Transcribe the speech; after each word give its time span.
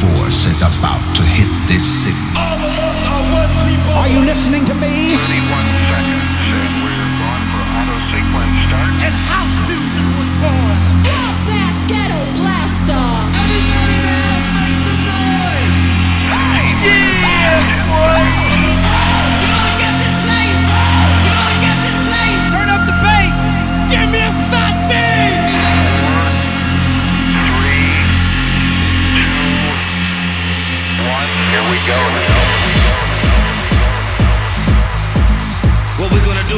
force 0.00 0.44
is 0.46 0.60
about 0.60 1.00
to 1.16 1.22
hit 1.22 1.48
this 1.68 1.84
city. 1.84 2.28
Are 3.96 4.08
you 4.08 4.20
listening 4.20 4.64
to 4.66 4.74
me? 4.74 5.16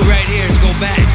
do 0.03 0.09
right 0.09 0.27
here 0.29 0.47
is 0.47 0.59
go 0.59 0.73
back. 0.81 1.08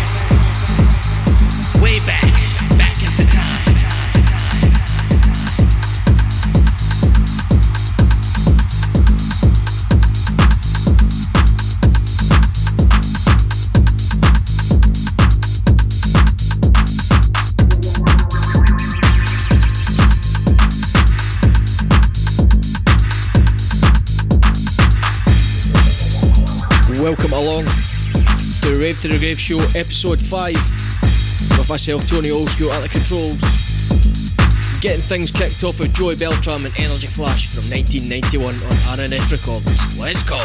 Wave 29.34 29.40
Show, 29.40 29.60
episode 29.76 30.22
5. 30.22 30.54
With 31.58 31.68
myself, 31.68 32.06
Tony 32.06 32.30
Oldschool, 32.30 32.70
at 32.70 32.84
the 32.84 32.90
controls. 32.90 33.42
Getting 34.80 35.02
things 35.02 35.32
kicked 35.32 35.64
off 35.64 35.80
with 35.80 35.92
Joey 35.92 36.16
Beltram 36.16 36.66
and 36.66 36.78
Energy 36.78 37.08
Flash 37.08 37.48
from 37.48 37.68
1991 37.72 38.54
on 38.54 39.00
R&S 39.00 39.32
Records. 39.32 39.98
Let's 39.98 40.22
go! 40.22 40.38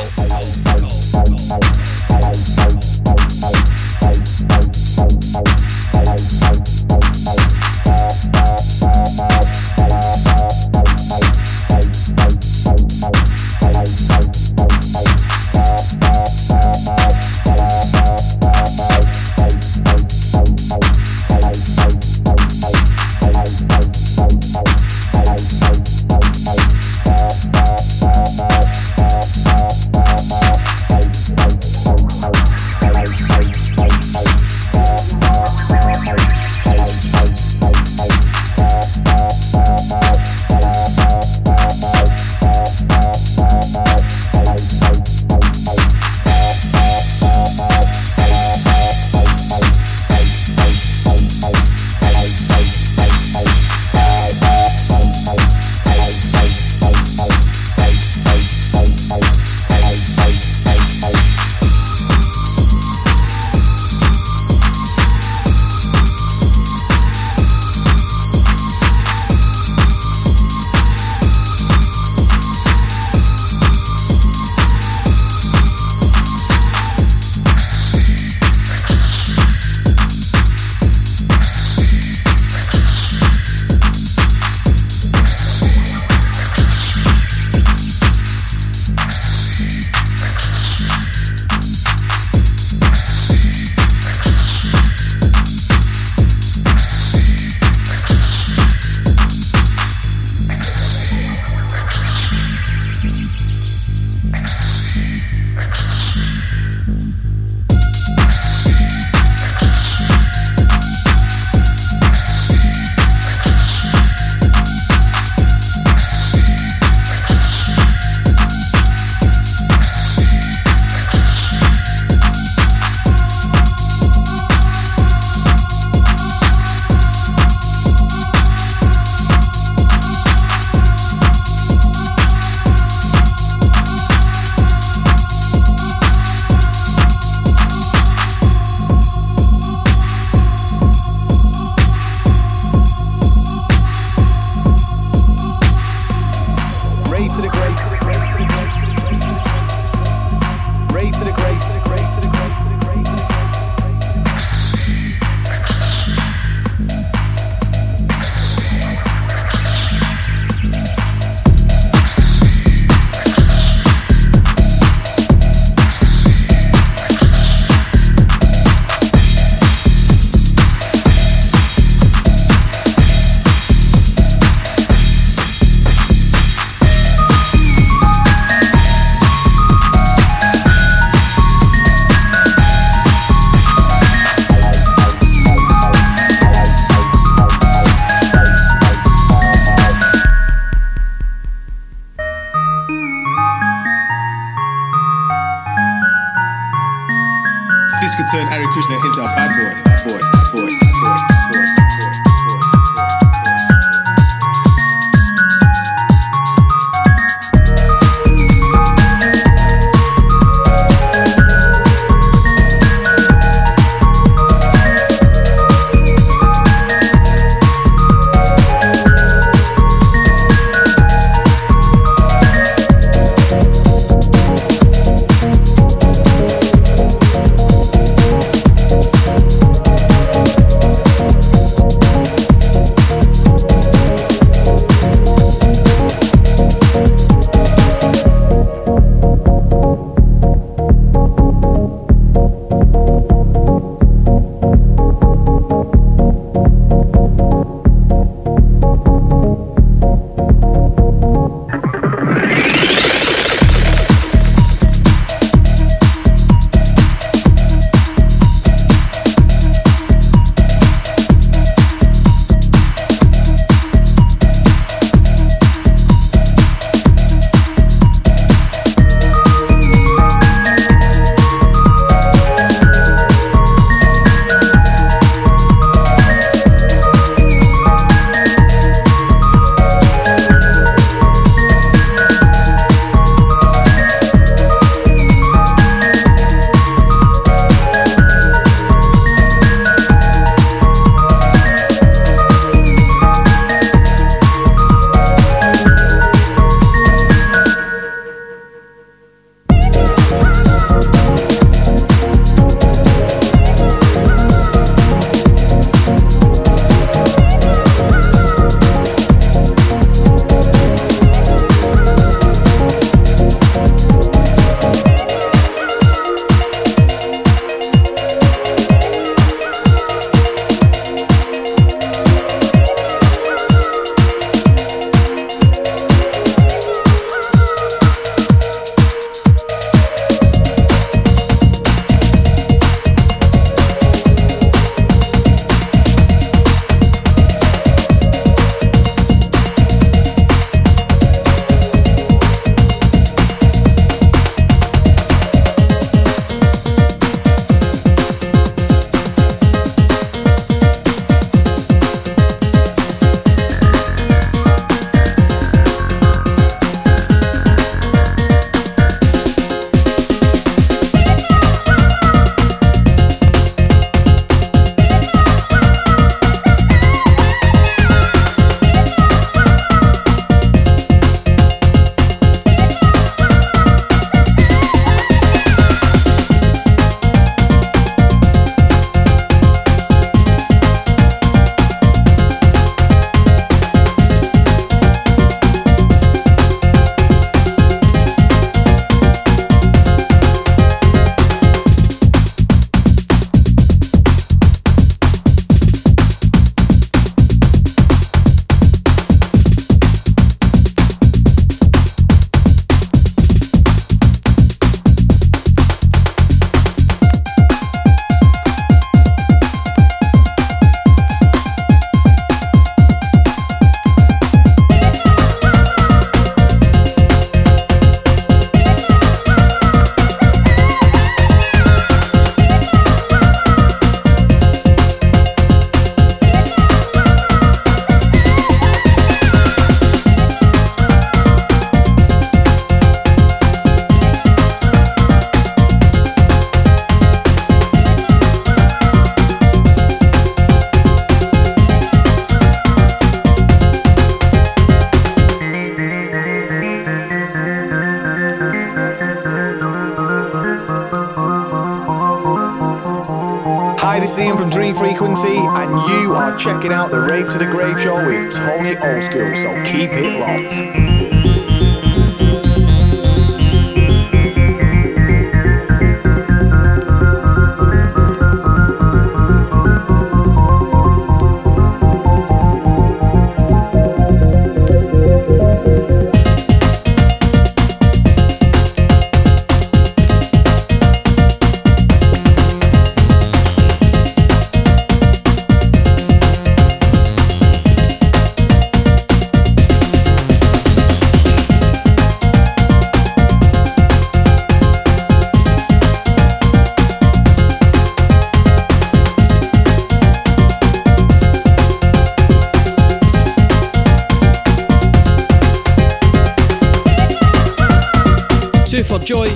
Joy, 509.28 509.50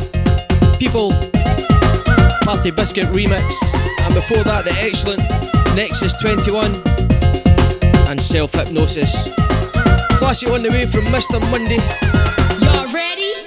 People, 0.78 1.12
Party 2.42 2.70
Biscuit 2.70 3.06
remix, 3.06 3.56
and 4.02 4.12
before 4.12 4.44
that, 4.44 4.66
the 4.66 4.76
excellent 4.82 5.22
Nexus 5.74 6.12
21 6.20 6.66
and 8.10 8.20
Self 8.20 8.52
Hypnosis. 8.52 9.32
Classic 10.18 10.50
on 10.50 10.62
the 10.62 10.68
way 10.68 10.84
from 10.84 11.04
Mr. 11.06 11.40
Monday. 11.50 11.80
Y'all 12.60 12.92
ready? 12.92 13.41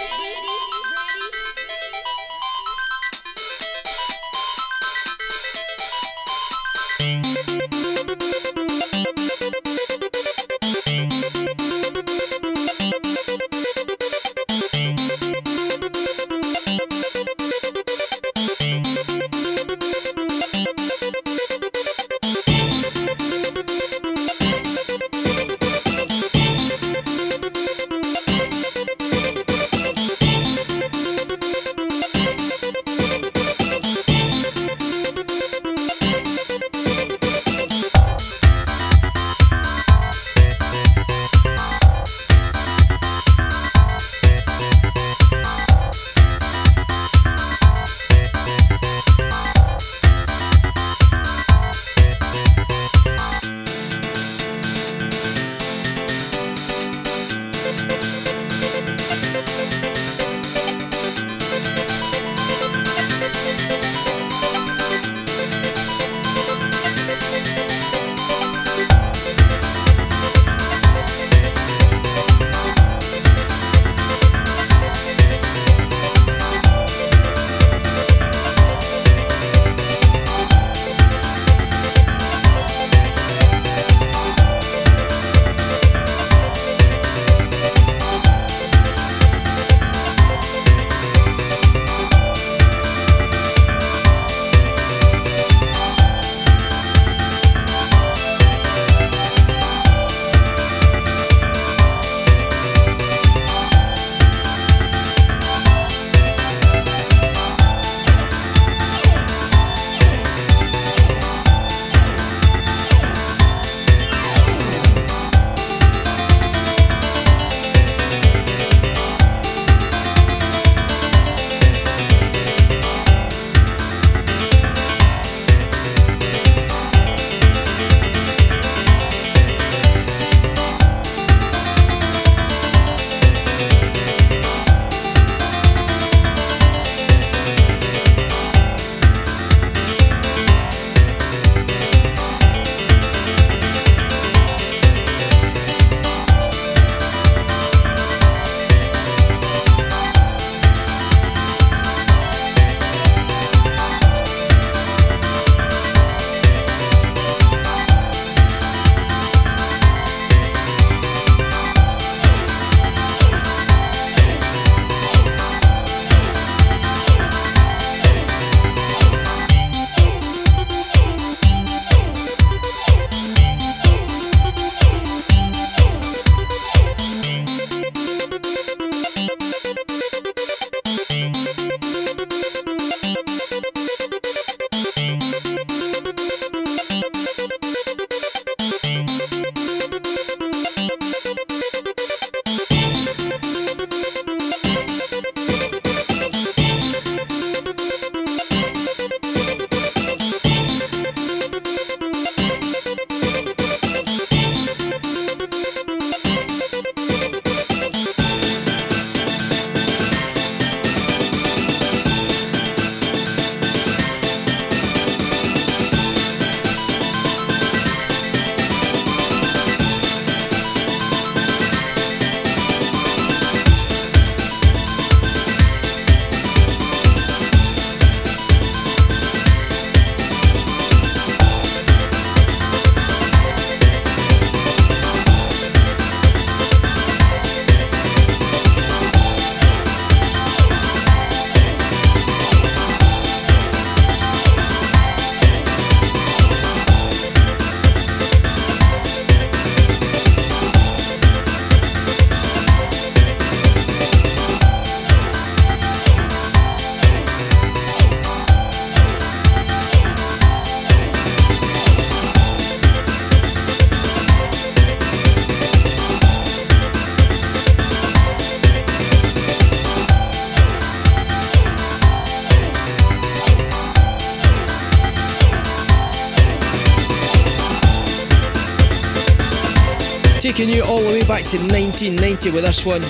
Taking 280.55 280.73
you 280.73 280.85
all 280.85 281.01
the 281.01 281.09
way 281.09 281.27
back 281.27 281.43
to 281.49 281.57
1990 281.57 282.51
with 282.51 282.63
this 282.63 282.85
one, 282.85 283.01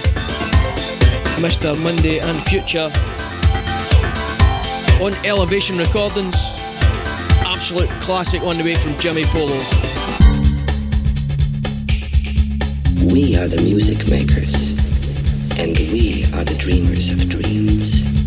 Mr. 1.37 1.79
Monday 1.83 2.17
and 2.17 2.35
Future 2.45 2.89
on 4.99 5.13
Elevation 5.23 5.77
Recordings. 5.77 6.55
Absolute 7.45 7.91
classic 8.01 8.41
on 8.41 8.57
the 8.57 8.63
way 8.63 8.73
from 8.73 8.97
Jimmy 8.97 9.25
Polo. 9.25 9.59
We 13.13 13.37
are 13.37 13.47
the 13.47 13.61
music 13.61 14.09
makers, 14.09 14.71
and 15.59 15.77
we 15.93 16.25
are 16.33 16.43
the 16.43 16.55
dreamers 16.57 17.11
of 17.11 17.29
dreams. 17.29 18.24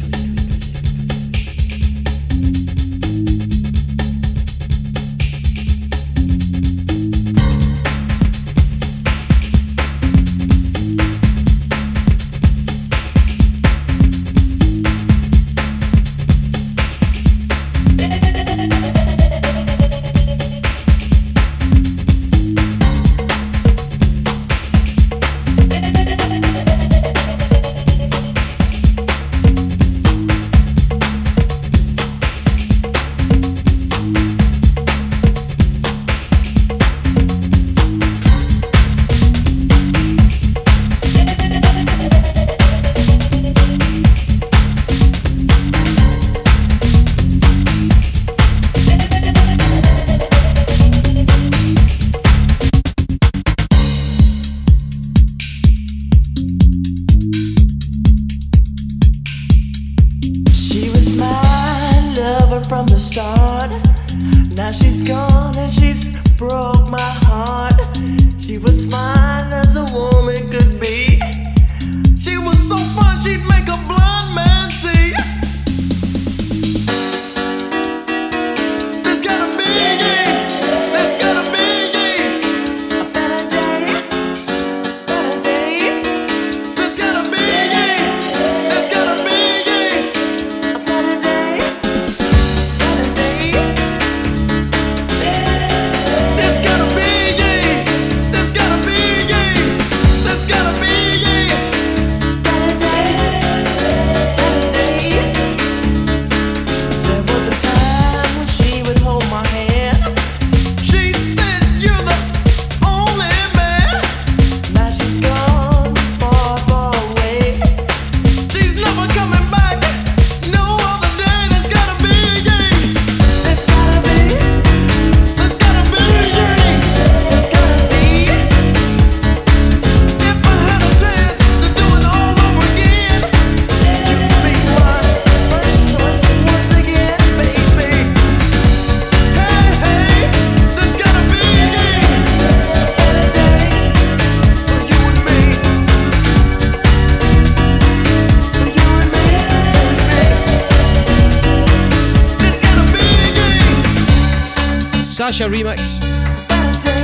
Sasha 155.38 155.52
remix 155.52 156.02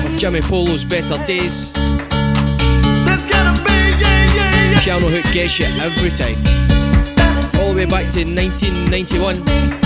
of 0.04 0.18
Jimmy 0.18 0.40
Polo's 0.40 0.84
Better 0.84 1.16
Days. 1.24 1.70
Piano 4.82 5.06
hook 5.06 5.32
gets 5.32 5.60
you 5.60 5.66
every 5.66 6.10
time. 6.10 6.34
All 7.60 7.72
the 7.72 7.76
way 7.76 7.86
back 7.86 8.10
to 8.10 8.24
1991. 8.24 9.83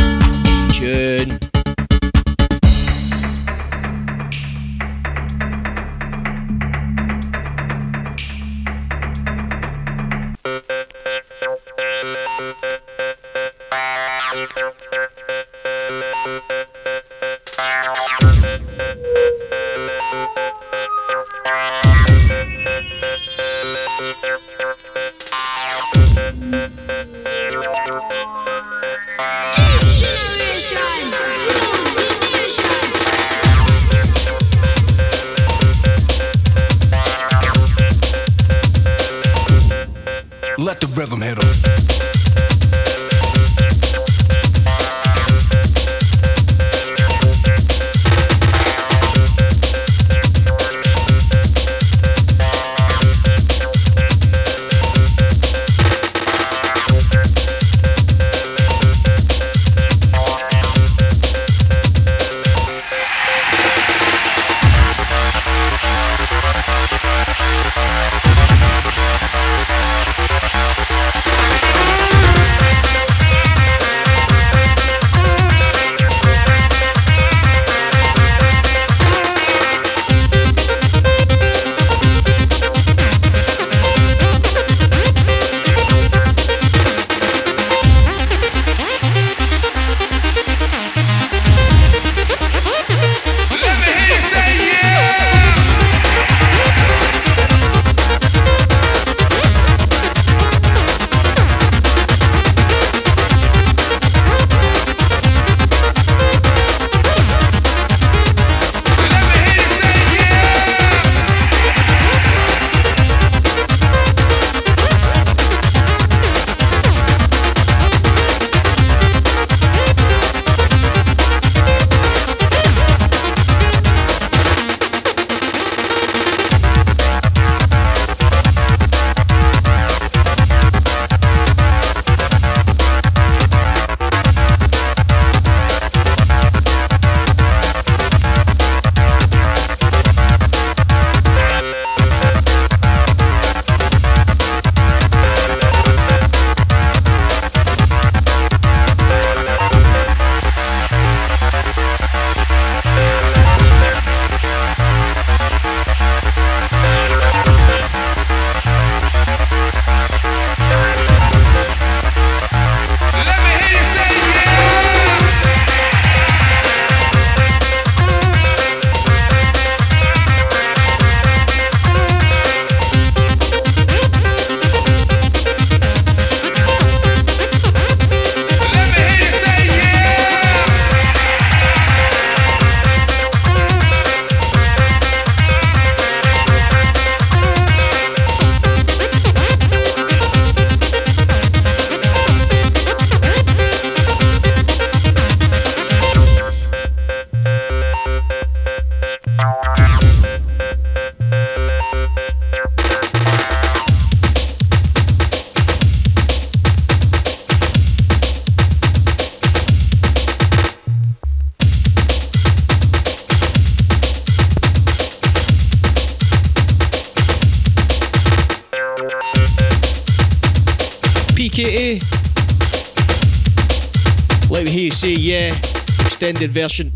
Extended 226.29 226.51
version. 226.51 226.93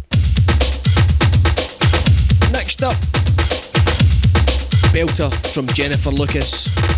Next 2.52 2.82
up, 2.82 2.92
Belter 4.92 5.32
from 5.54 5.66
Jennifer 5.68 6.10
Lucas. 6.10 6.91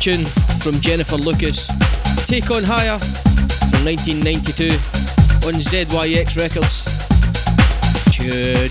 Tune 0.00 0.24
from 0.60 0.80
Jennifer 0.80 1.16
Lucas. 1.16 1.66
Take 2.26 2.50
on 2.50 2.62
Higher 2.62 2.98
from 2.98 3.84
1992 3.84 4.70
on 5.46 5.54
ZYX 5.54 6.36
Records. 6.36 6.84
Tune. 8.12 8.70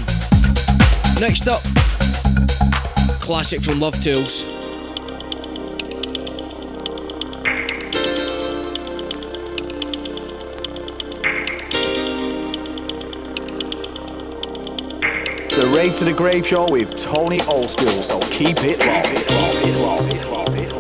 Next 1.20 1.48
up, 1.48 1.62
classic 3.20 3.62
from 3.62 3.80
Love 3.80 4.02
Tools. 4.02 4.48
The 15.58 15.66
Rave 15.76 15.96
to 15.96 16.06
the 16.06 16.14
Grave 16.14 16.46
show 16.46 16.68
with 16.70 16.96
Tony 16.96 17.40
Oldschool, 17.40 18.02
so 18.04 18.20
keep 18.30 18.58
it 18.62 18.78
locked. 18.80 19.26
You 19.66 19.74
gotta 19.74 20.52
be 20.52 20.77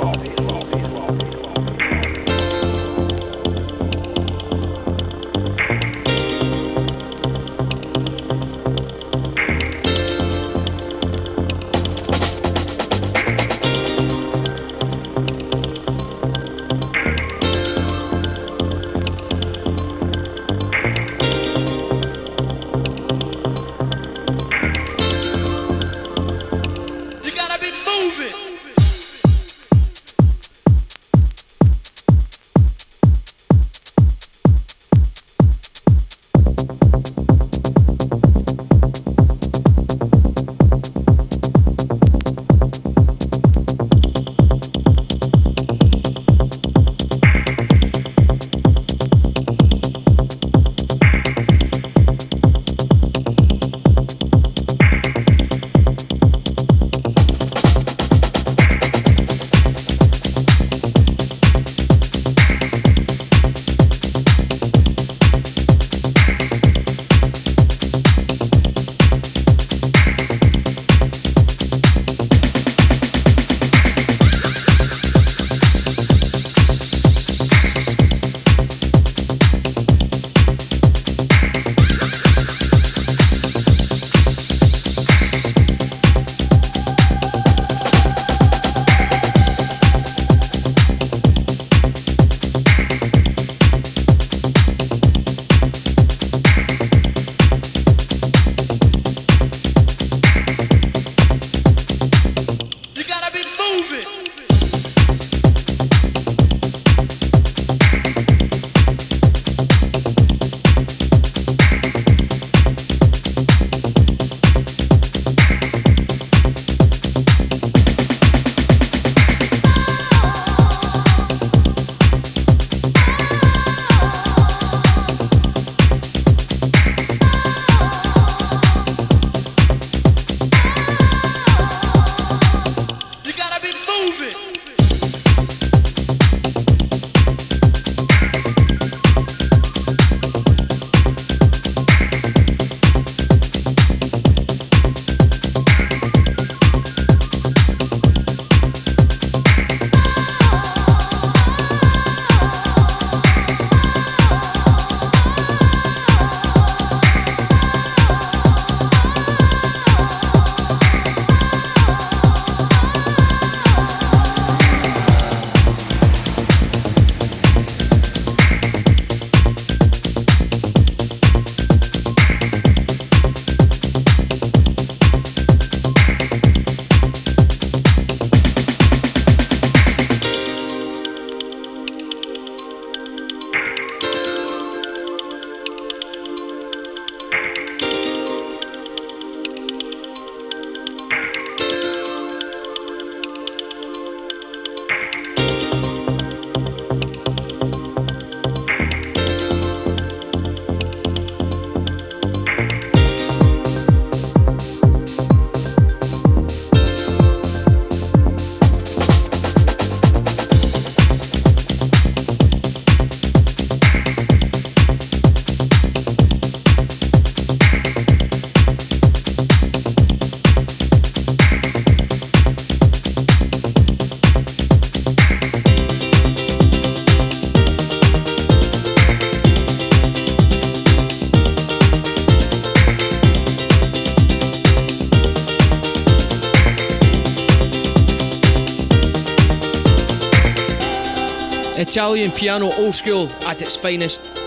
piano, 242.38 242.71
old 242.73 242.93
school 242.93 243.28
at 243.47 243.63
its 243.63 243.76
finest. 243.76 244.38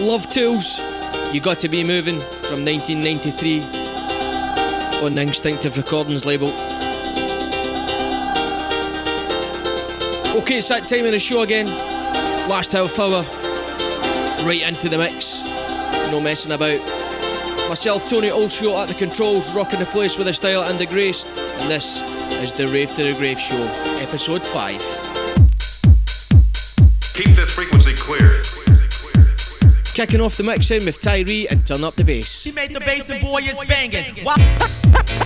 Love 0.00 0.28
Tools, 0.28 0.80
you 1.32 1.40
got 1.40 1.60
to 1.60 1.68
be 1.68 1.84
moving 1.84 2.18
from 2.18 2.64
1993 2.64 3.60
on 5.06 5.14
the 5.14 5.22
Instinctive 5.22 5.76
Recordings 5.76 6.26
label. 6.26 6.48
Okay, 10.36 10.56
it's 10.56 10.68
that 10.68 10.88
time 10.88 11.04
of 11.04 11.12
the 11.12 11.20
show 11.20 11.42
again. 11.42 11.66
Last 12.48 12.72
half 12.72 12.98
hour, 12.98 13.22
right 14.44 14.62
into 14.66 14.88
the 14.88 14.98
mix. 14.98 15.44
No 16.10 16.20
messing 16.20 16.52
about. 16.52 16.80
Myself, 17.68 18.08
Tony 18.08 18.28
Oldschool 18.28 18.76
at 18.82 18.88
the 18.88 18.94
controls, 18.94 19.54
rocking 19.54 19.78
the 19.78 19.86
place 19.86 20.18
with 20.18 20.26
the 20.26 20.34
style 20.34 20.64
and 20.64 20.80
the 20.80 20.86
grace. 20.86 21.24
And 21.60 21.70
this 21.70 22.02
is 22.42 22.52
the 22.52 22.66
Rave 22.66 22.92
to 22.96 23.04
the 23.04 23.14
Grave 23.14 23.38
Show, 23.38 23.62
episode 24.00 24.44
5. 24.44 24.95
Keep 27.16 27.34
that 27.36 27.48
frequency 27.48 27.94
clear. 27.94 28.42
Kicking 29.94 30.20
off 30.20 30.36
the 30.36 30.42
mixing 30.42 30.84
with 30.84 31.00
Tyree 31.00 31.48
and 31.48 31.66
turn 31.66 31.82
up 31.82 31.94
the 31.94 32.04
bass. 32.04 32.42
She 32.42 32.52
made 32.52 32.74
the 32.74 32.80
bass 32.80 33.08
and 33.08 33.22
boy 33.22 33.38
is 33.38 33.56
banging. 33.66 34.14
banging. 34.22 35.25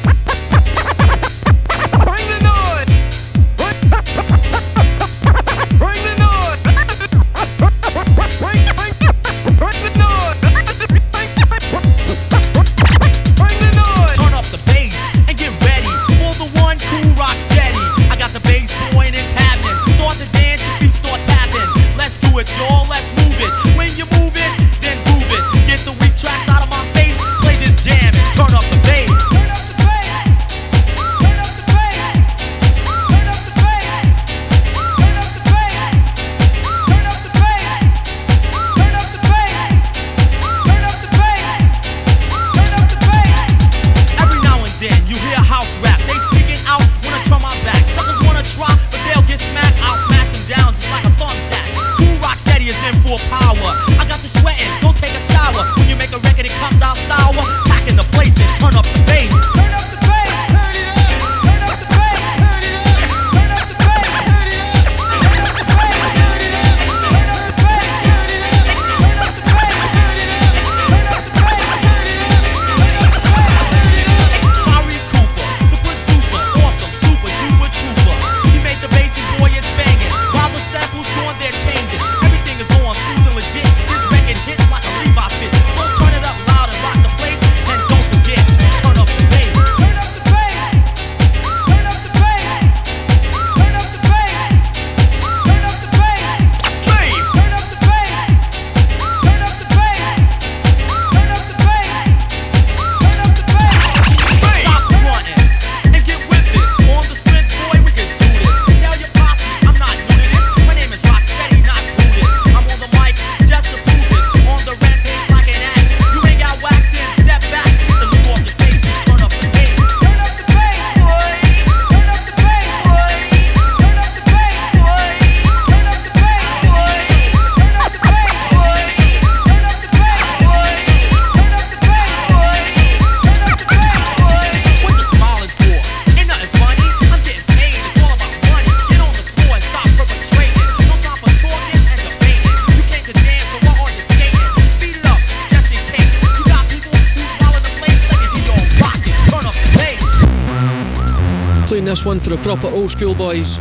drop 152.57 152.65
at 152.65 152.73
Old 152.73 152.91
School 152.91 153.15
Boys, 153.15 153.61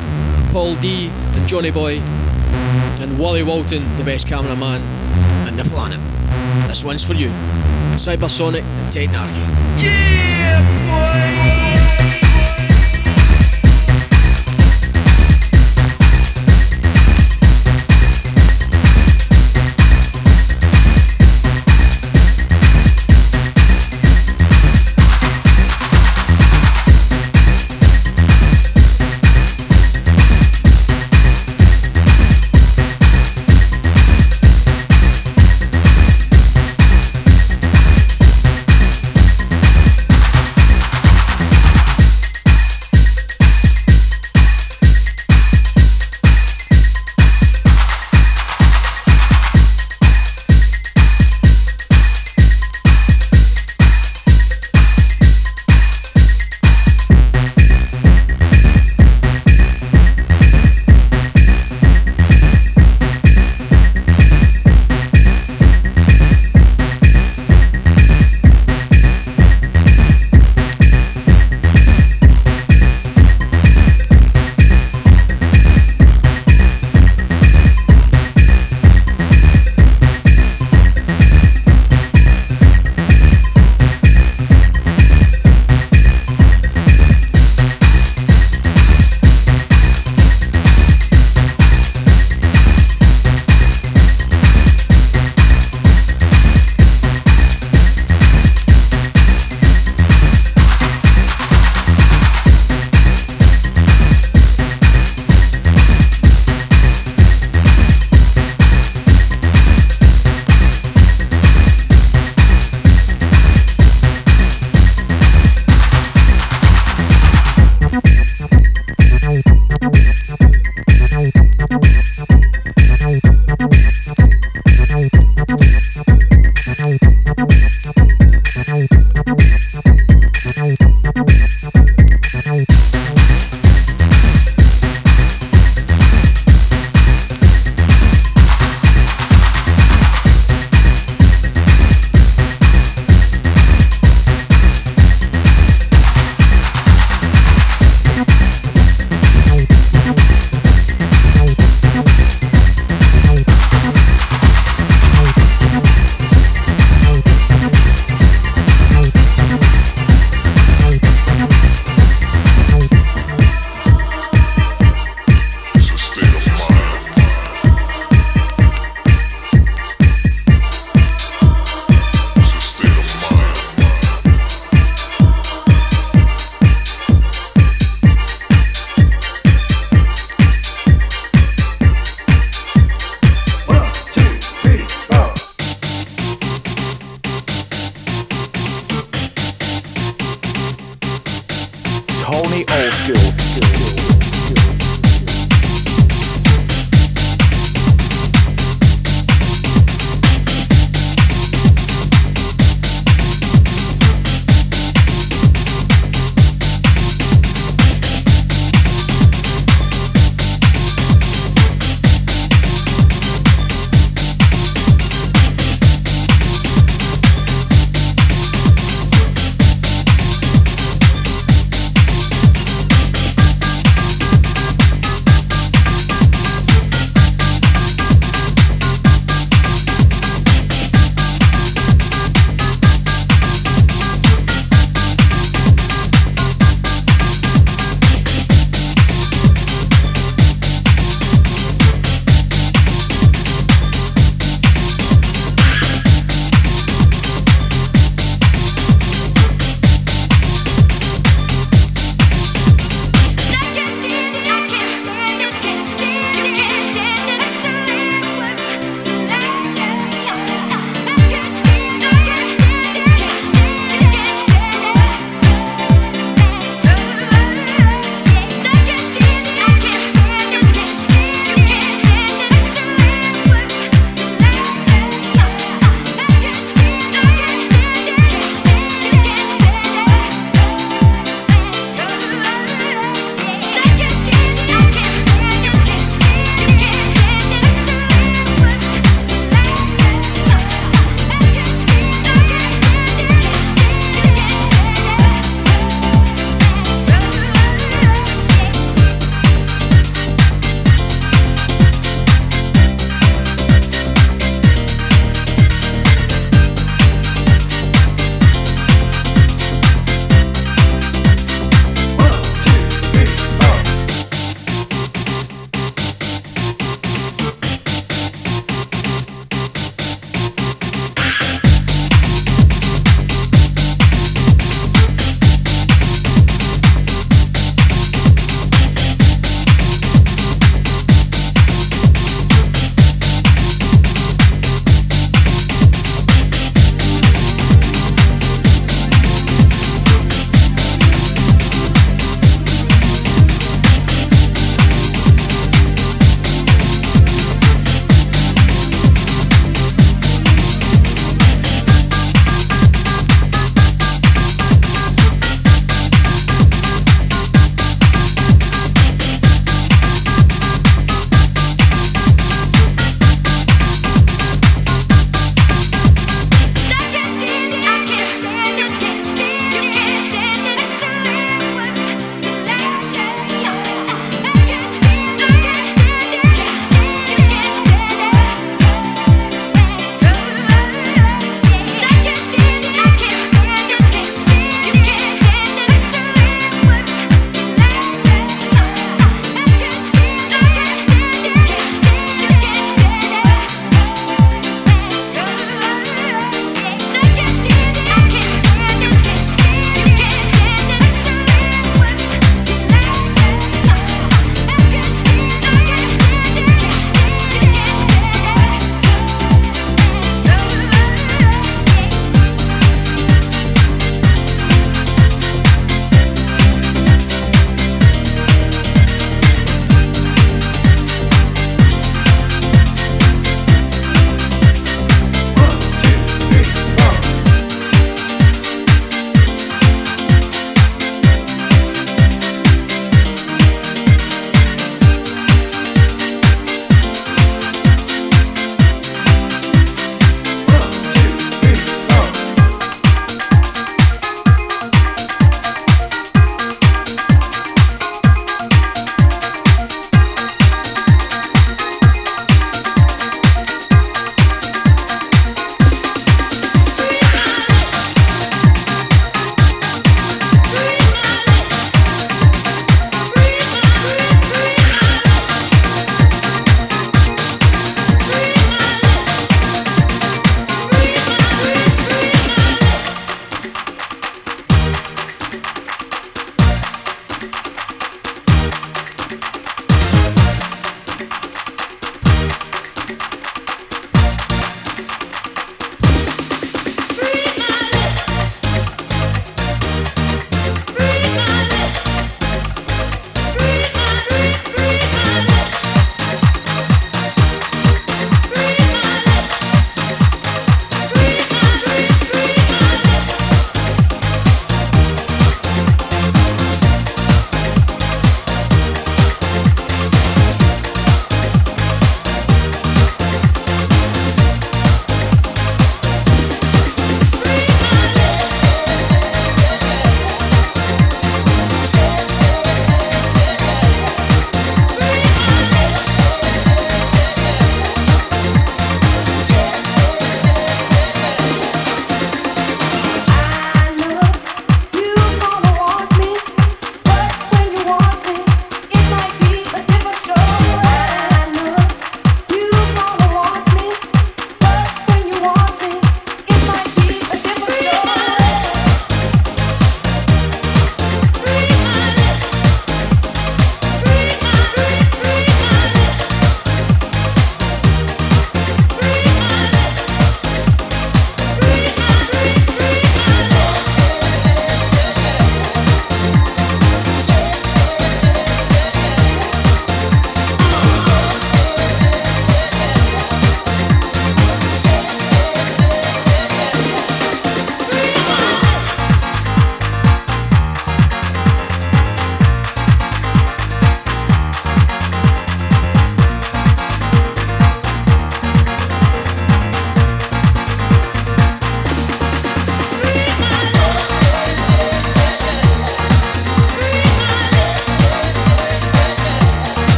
Paul 0.52 0.74
D 0.78 1.12
and 1.36 1.48
Johnny 1.48 1.70
Boy, 1.70 2.00
and 3.00 3.20
Wally 3.20 3.44
Walton, 3.44 3.84
the 3.98 4.04
best 4.04 4.28
cameraman 4.28 4.82
on 5.48 5.56
the 5.56 5.64
planet. 5.66 6.00
This 6.68 6.84
one's 6.84 7.04
for 7.04 7.14
you, 7.14 7.30
Cybersonik 7.98 8.64
and 8.64 8.92
Tate 8.92 9.12
Yeah, 9.78 11.64
boy! 11.64 11.69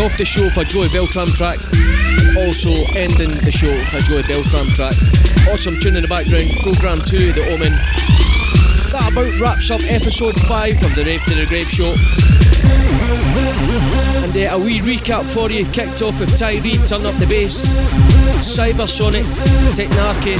Off 0.00 0.16
the 0.16 0.24
show 0.24 0.46
a 0.60 0.64
Joey 0.64 0.88
Beltram 0.88 1.34
track, 1.34 1.58
also 2.36 2.70
ending 2.96 3.30
the 3.44 3.50
show 3.52 3.72
a 3.96 4.00
Joey 4.00 4.22
Beltram 4.22 4.68
track. 4.74 4.94
Awesome 5.52 5.78
tune 5.80 5.96
in 5.96 6.02
the 6.02 6.08
background, 6.08 6.50
Program 6.62 6.98
2, 7.04 7.32
The 7.32 7.42
Omen. 7.52 8.29
That 8.90 9.06
about 9.14 9.30
wraps 9.38 9.70
up 9.70 9.80
episode 9.86 10.34
5 10.50 10.82
of 10.82 10.94
the 10.98 11.06
Rave 11.06 11.22
to 11.30 11.38
the 11.38 11.46
Grave 11.46 11.70
show. 11.70 11.94
And 14.26 14.34
uh, 14.34 14.50
a 14.50 14.58
wee 14.58 14.82
recap 14.82 15.22
for 15.22 15.46
you, 15.46 15.62
kicked 15.70 16.02
off 16.02 16.18
with 16.18 16.34
Tyree, 16.34 16.74
Turn 16.90 17.06
Up 17.06 17.14
the 17.22 17.30
Bass, 17.30 17.70
Cybersonik, 18.42 19.22
Technarchy, 19.78 20.34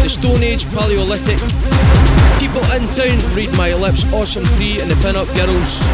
The 0.00 0.08
Stone 0.08 0.40
Age 0.40 0.64
Paleolithic, 0.72 1.36
People 2.40 2.64
in 2.72 2.88
Town, 2.88 3.20
Read 3.36 3.52
My 3.52 3.76
Lips, 3.76 4.08
Awesome 4.16 4.48
3 4.56 4.80
and 4.80 4.88
the 4.88 4.96
Pin 5.04 5.20
Up 5.20 5.28
Girls, 5.36 5.84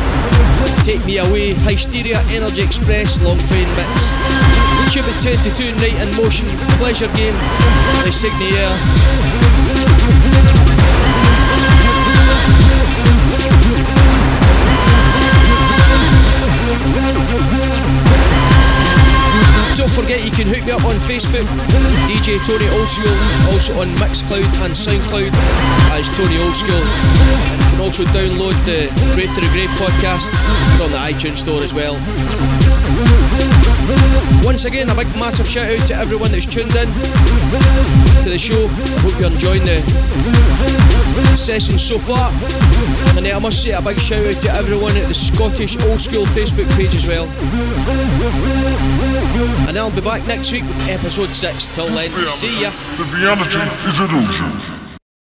Take 0.87 1.03
Me 1.11 1.19
Away, 1.19 1.59
Hysteria, 1.67 2.23
Energy 2.31 2.63
Express, 2.63 3.19
Long 3.19 3.39
Train 3.51 3.67
Mix, 3.75 4.15
Tube 4.95 5.11
22, 5.27 5.75
Night 5.83 5.99
in 6.07 6.11
Motion, 6.15 6.47
Pleasure 6.79 7.11
Game, 7.19 7.35
The 8.07 8.15
Signier. 8.15 9.88
Don't 19.79 19.91
forget 19.91 20.25
you 20.25 20.33
can 20.33 20.47
hook 20.47 20.67
me 20.67 20.73
up 20.73 20.85
on 20.85 20.97
Facebook, 20.99 21.47
DJ 22.11 22.37
Tony 22.45 22.67
Oldschool, 22.75 23.15
also 23.53 23.73
on 23.81 23.87
Mixcloud 23.97 24.43
and 24.65 24.75
Soundcloud 24.75 25.31
as 25.95 26.09
Tony 26.17 26.35
Oldschool. 26.43 26.83
You 26.83 27.71
can 27.71 27.81
also 27.81 28.05
download 28.07 28.59
the 28.65 28.91
Rave 29.17 29.33
to 29.35 29.41
the 29.41 29.49
Grave 29.53 29.71
podcast 29.79 30.31
from 30.77 30.91
the 30.91 30.99
iTunes 30.99 31.39
store 31.39 31.63
as 31.63 31.73
well. 31.73 31.95
Once 34.45 34.65
again, 34.65 34.89
a 34.91 34.95
big 34.95 35.07
massive 35.19 35.47
shout 35.49 35.71
out 35.71 35.87
to 35.87 35.95
everyone 35.95 36.31
that's 36.31 36.47
tuned 36.47 36.75
in 36.75 36.89
to 38.23 38.29
the 38.31 38.39
show. 38.39 38.67
Hope 39.03 39.19
you're 39.21 39.31
enjoying 39.31 39.65
the 39.65 39.77
session 41.37 41.79
so 41.79 41.99
far. 41.99 42.31
And 43.17 43.27
uh, 43.27 43.37
I 43.37 43.39
must 43.41 43.63
say 43.63 43.71
a 43.73 43.83
big 43.83 43.99
shout 43.99 44.25
out 44.25 44.41
to 44.43 44.51
everyone 44.51 44.97
at 44.97 45.07
the 45.07 45.15
Scottish 45.15 45.77
Old 45.85 46.01
School 46.01 46.25
Facebook 46.27 46.69
page 46.77 46.95
as 46.95 47.07
well. 47.07 47.27
And 49.69 49.77
I'll 49.79 49.91
be 49.95 50.01
back 50.01 50.27
next 50.27 50.53
week 50.53 50.65
with 50.65 50.89
episode 50.89 51.29
6. 51.29 51.69
Till 51.69 51.87
then, 51.89 52.11
see 52.25 52.63
ya. 52.63 52.71
The 52.97 53.05
reality 53.17 53.59
is 53.89 53.99
illusion. 53.99 54.78